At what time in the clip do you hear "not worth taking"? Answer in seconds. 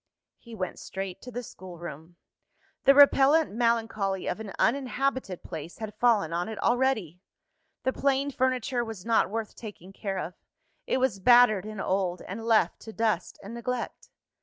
9.05-9.93